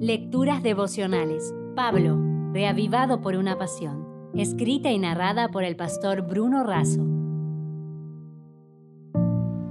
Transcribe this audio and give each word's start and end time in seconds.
Lecturas 0.00 0.62
devocionales. 0.62 1.54
Pablo, 1.74 2.20
reavivado 2.52 3.22
por 3.22 3.34
una 3.34 3.56
pasión. 3.56 4.30
Escrita 4.34 4.90
y 4.90 4.98
narrada 4.98 5.48
por 5.48 5.64
el 5.64 5.74
pastor 5.74 6.20
Bruno 6.20 6.64
Razo. 6.64 7.00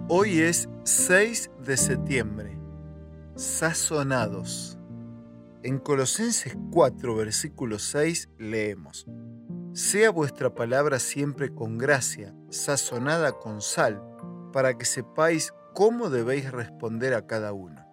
Hoy 0.09 0.39
es 0.39 0.67
6 0.83 1.51
de 1.63 1.77
septiembre. 1.77 2.57
Sazonados. 3.35 4.79
En 5.61 5.77
Colosenses 5.77 6.57
4, 6.71 7.15
versículo 7.15 7.77
6 7.77 8.29
leemos. 8.39 9.05
Sea 9.73 10.09
vuestra 10.09 10.55
palabra 10.55 10.97
siempre 10.97 11.53
con 11.53 11.77
gracia, 11.77 12.33
sazonada 12.49 13.33
con 13.33 13.61
sal, 13.61 14.01
para 14.51 14.75
que 14.75 14.85
sepáis 14.85 15.53
cómo 15.75 16.09
debéis 16.09 16.51
responder 16.51 17.13
a 17.13 17.27
cada 17.27 17.53
uno. 17.53 17.84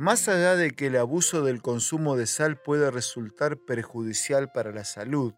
Más 0.00 0.28
allá 0.28 0.56
de 0.56 0.70
que 0.70 0.86
el 0.86 0.96
abuso 0.96 1.44
del 1.44 1.60
consumo 1.60 2.16
de 2.16 2.24
sal 2.24 2.56
pueda 2.56 2.90
resultar 2.90 3.58
perjudicial 3.58 4.50
para 4.50 4.72
la 4.72 4.84
salud, 4.84 5.34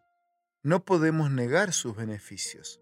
no 0.62 0.84
podemos 0.84 1.32
negar 1.32 1.72
sus 1.72 1.96
beneficios. 1.96 2.80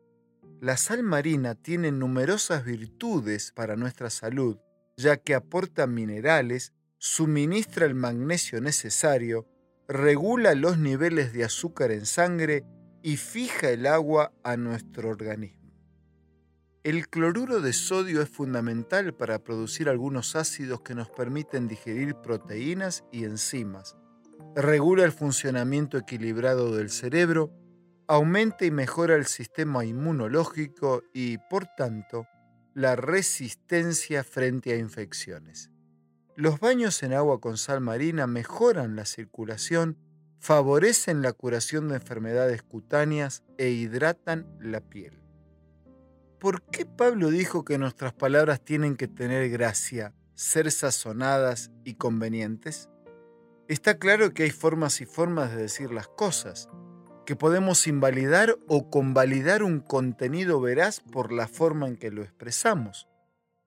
La 0.61 0.77
sal 0.77 1.03
marina 1.03 1.55
tiene 1.55 1.91
numerosas 1.91 2.67
virtudes 2.67 3.53
para 3.53 3.77
nuestra 3.77 4.11
salud, 4.11 4.59
ya 4.99 5.17
que 5.17 5.35
aporta 5.35 5.87
minerales, 5.87 6.75
suministra 6.99 7.87
el 7.87 7.95
magnesio 7.95 8.61
necesario, 8.61 9.49
regula 9.89 10.55
los 10.55 10.77
niveles 10.77 11.33
de 11.33 11.45
azúcar 11.45 11.93
en 11.93 12.05
sangre 12.05 12.63
y 13.03 13.17
fija 13.17 13.71
el 13.71 13.87
agua 13.87 14.35
a 14.45 14.59
nuestro 14.59 15.09
organismo. 15.09 15.60
El 16.83 17.09
cloruro 17.09 17.61
de 17.61 17.75
sodio 17.75 18.23
es 18.23 18.31
fundamental 18.31 19.13
para 19.13 19.45
producir 19.45 19.91
algunos 19.91 20.35
ácidos 20.35 20.81
que 20.81 20.95
nos 20.95 21.11
permiten 21.11 21.69
digerir 21.69 22.15
proteínas 22.15 23.05
y 23.13 23.25
enzimas. 23.25 23.99
Regula 24.57 25.05
el 25.05 25.13
funcionamiento 25.13 25.99
equilibrado 25.99 26.75
del 26.75 26.89
cerebro, 26.89 27.53
aumenta 28.07 28.65
y 28.65 28.71
mejora 28.71 29.17
el 29.17 29.27
sistema 29.27 29.85
inmunológico 29.85 31.03
y, 31.13 31.37
por 31.51 31.67
tanto, 31.77 32.27
la 32.73 32.97
resistencia 32.97 34.25
frente 34.25 34.73
a 34.73 34.77
infecciones. 34.77 35.71
Los 36.35 36.61
baños 36.61 37.03
en 37.03 37.13
agua 37.13 37.43
con 37.43 37.59
sal 37.59 37.83
marina 37.83 38.27
mejoran 38.27 38.97
la 38.97 39.05
circulación, 39.05 39.99
favorecen 40.39 41.21
la 41.21 41.35
curación 41.35 41.89
de 41.89 41.97
enfermedades 41.97 42.63
cutáneas 42.63 43.43
e 43.59 43.69
hidratan 43.69 44.47
la 44.59 44.81
piel. 44.81 45.21
¿Por 46.41 46.63
qué 46.63 46.87
Pablo 46.87 47.31
dijo 47.31 47.65
que 47.65 47.79
nuestras 47.79 48.15
palabras 48.15 48.65
tienen 48.65 48.97
que 48.97 49.07
tener 49.07 49.51
gracia, 49.51 50.15
ser 50.35 50.73
sazonadas 50.73 51.71
y 51.85 51.95
convenientes? 51.95 52.89
Está 53.69 53.99
claro 53.99 54.33
que 54.33 54.45
hay 54.45 54.51
formas 54.51 55.01
y 55.01 55.07
formas 55.07 55.51
de 55.55 55.63
decir 55.63 55.93
las 55.93 56.09
cosas, 56.09 56.69
que 57.27 57.37
podemos 57.37 57.87
invalidar 57.87 58.57
o 58.67 58.91
convalidar 58.91 59.63
un 59.63 59.81
contenido 59.81 60.61
veraz 60.61 61.01
por 61.01 61.31
la 61.31 61.47
forma 61.47 61.87
en 61.87 61.97
que 61.97 62.11
lo 62.11 62.23
expresamos. 62.23 63.07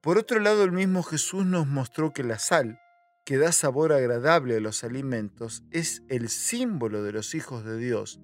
Por 0.02 0.18
otro 0.18 0.40
lado, 0.40 0.64
el 0.64 0.72
mismo 0.72 1.04
Jesús 1.04 1.46
nos 1.46 1.68
mostró 1.68 2.12
que 2.12 2.24
la 2.24 2.40
sal, 2.40 2.80
que 3.24 3.38
da 3.38 3.52
sabor 3.54 3.94
agradable 3.94 4.58
a 4.58 4.60
los 4.60 4.84
alimentos, 4.84 5.64
es 5.72 6.04
el 6.10 6.28
símbolo 6.28 7.04
de 7.04 7.14
los 7.14 7.36
hijos 7.36 7.64
de 7.64 7.78
Dios 7.78 8.20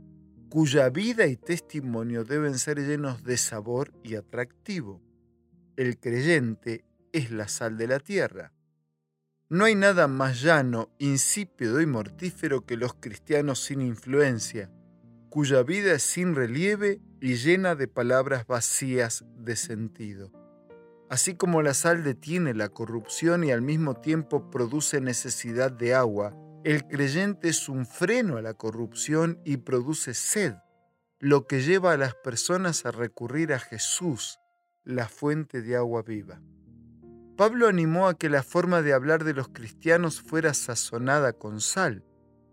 cuya 0.49 0.89
vida 0.89 1.27
y 1.27 1.37
testimonio 1.37 2.23
deben 2.23 2.57
ser 2.57 2.79
llenos 2.79 3.23
de 3.23 3.37
sabor 3.37 3.93
y 4.03 4.15
atractivo. 4.15 4.99
El 5.77 5.99
creyente 5.99 6.85
es 7.13 7.31
la 7.31 7.47
sal 7.47 7.77
de 7.77 7.87
la 7.87 7.99
tierra. 7.99 8.51
No 9.47 9.65
hay 9.65 9.75
nada 9.75 10.07
más 10.07 10.41
llano, 10.41 10.89
insípido 10.97 11.81
y 11.81 11.85
mortífero 11.85 12.65
que 12.65 12.77
los 12.77 12.95
cristianos 12.95 13.63
sin 13.63 13.81
influencia, 13.81 14.71
cuya 15.29 15.63
vida 15.63 15.93
es 15.93 16.03
sin 16.03 16.35
relieve 16.35 16.99
y 17.21 17.35
llena 17.35 17.75
de 17.75 17.87
palabras 17.87 18.47
vacías 18.47 19.25
de 19.37 19.55
sentido. 19.55 20.31
Así 21.09 21.35
como 21.35 21.61
la 21.61 21.73
sal 21.73 22.03
detiene 22.03 22.53
la 22.53 22.69
corrupción 22.69 23.43
y 23.43 23.51
al 23.51 23.61
mismo 23.61 23.95
tiempo 23.95 24.49
produce 24.51 25.01
necesidad 25.01 25.71
de 25.71 25.95
agua, 25.95 26.35
el 26.63 26.85
creyente 26.87 27.49
es 27.49 27.69
un 27.69 27.85
freno 27.85 28.37
a 28.37 28.41
la 28.41 28.53
corrupción 28.53 29.39
y 29.45 29.57
produce 29.57 30.13
sed, 30.13 30.55
lo 31.19 31.47
que 31.47 31.61
lleva 31.61 31.93
a 31.93 31.97
las 31.97 32.15
personas 32.15 32.85
a 32.85 32.91
recurrir 32.91 33.53
a 33.53 33.59
Jesús, 33.59 34.39
la 34.83 35.07
fuente 35.07 35.61
de 35.61 35.75
agua 35.75 36.01
viva. 36.01 36.41
Pablo 37.37 37.67
animó 37.67 38.07
a 38.07 38.17
que 38.17 38.29
la 38.29 38.43
forma 38.43 38.81
de 38.81 38.93
hablar 38.93 39.23
de 39.23 39.33
los 39.33 39.47
cristianos 39.47 40.21
fuera 40.21 40.53
sazonada 40.53 41.33
con 41.33 41.61
sal, 41.61 42.03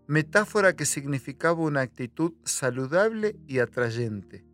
metáfora 0.07 0.77
que 0.77 0.87
significaba 0.87 1.61
una 1.61 1.81
actitud 1.81 2.35
saludable 2.45 3.37
y 3.49 3.59
atrayente. 3.59 4.45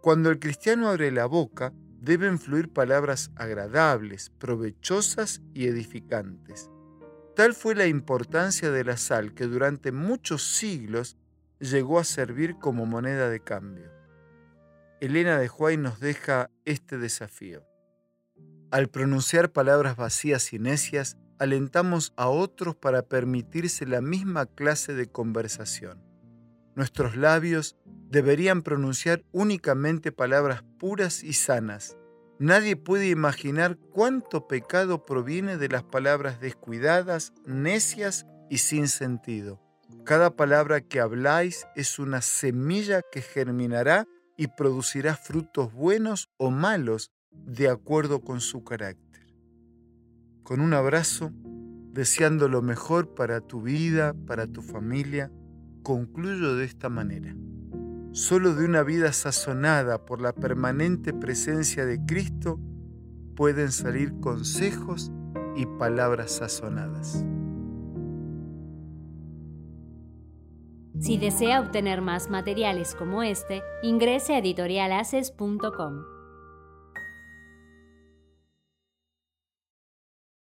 Cuando 0.00 0.30
el 0.30 0.38
cristiano 0.38 0.88
abre 0.88 1.10
la 1.10 1.26
boca, 1.26 1.72
deben 2.00 2.38
fluir 2.38 2.72
palabras 2.72 3.32
agradables, 3.34 4.30
provechosas 4.38 5.42
y 5.54 5.66
edificantes. 5.66 6.70
Tal 7.34 7.52
fue 7.54 7.74
la 7.74 7.86
importancia 7.86 8.70
de 8.70 8.84
la 8.84 8.96
sal 8.96 9.34
que 9.34 9.46
durante 9.46 9.90
muchos 9.90 10.44
siglos 10.56 11.16
llegó 11.58 11.98
a 11.98 12.04
servir 12.04 12.58
como 12.60 12.86
moneda 12.86 13.28
de 13.28 13.40
cambio. 13.40 13.90
Elena 15.00 15.38
de 15.38 15.48
Huay 15.48 15.76
nos 15.76 15.98
deja 15.98 16.50
este 16.64 16.96
desafío. 16.96 17.64
Al 18.70 18.88
pronunciar 18.88 19.50
palabras 19.50 19.96
vacías 19.96 20.52
y 20.52 20.60
necias, 20.60 21.16
alentamos 21.40 22.12
a 22.16 22.28
otros 22.28 22.76
para 22.76 23.02
permitirse 23.02 23.84
la 23.84 24.00
misma 24.00 24.46
clase 24.46 24.94
de 24.94 25.08
conversación. 25.08 26.02
Nuestros 26.76 27.16
labios 27.16 27.76
deberían 28.10 28.62
pronunciar 28.62 29.24
únicamente 29.32 30.12
palabras 30.12 30.62
puras 30.78 31.24
y 31.24 31.32
sanas, 31.32 31.96
Nadie 32.38 32.76
puede 32.76 33.08
imaginar 33.10 33.78
cuánto 33.92 34.48
pecado 34.48 35.04
proviene 35.04 35.56
de 35.56 35.68
las 35.68 35.84
palabras 35.84 36.40
descuidadas, 36.40 37.32
necias 37.46 38.26
y 38.50 38.58
sin 38.58 38.88
sentido. 38.88 39.60
Cada 40.04 40.34
palabra 40.34 40.80
que 40.80 41.00
habláis 41.00 41.66
es 41.76 41.98
una 41.98 42.20
semilla 42.22 43.02
que 43.12 43.22
germinará 43.22 44.06
y 44.36 44.48
producirá 44.48 45.14
frutos 45.14 45.72
buenos 45.72 46.28
o 46.36 46.50
malos 46.50 47.12
de 47.30 47.68
acuerdo 47.68 48.20
con 48.20 48.40
su 48.40 48.64
carácter. 48.64 49.32
Con 50.42 50.60
un 50.60 50.74
abrazo, 50.74 51.30
deseando 51.92 52.48
lo 52.48 52.62
mejor 52.62 53.14
para 53.14 53.40
tu 53.40 53.62
vida, 53.62 54.14
para 54.26 54.46
tu 54.46 54.60
familia, 54.60 55.30
concluyo 55.82 56.56
de 56.56 56.64
esta 56.64 56.88
manera. 56.88 57.34
Solo 58.14 58.54
de 58.54 58.64
una 58.64 58.84
vida 58.84 59.12
sazonada 59.12 60.06
por 60.06 60.22
la 60.22 60.32
permanente 60.32 61.12
presencia 61.12 61.84
de 61.84 61.98
Cristo 62.06 62.60
pueden 63.34 63.72
salir 63.72 64.20
consejos 64.20 65.10
y 65.56 65.66
palabras 65.66 66.30
sazonadas. 66.36 67.24
Si 71.00 71.18
desea 71.18 71.60
obtener 71.60 72.02
más 72.02 72.30
materiales 72.30 72.94
como 72.94 73.24
este, 73.24 73.64
ingrese 73.82 74.34
a 74.34 74.38
editorialaces.com. 74.38 76.13